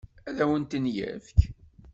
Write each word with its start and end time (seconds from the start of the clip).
Ad 0.29 0.37
awen-ten-yefk? 0.43 1.39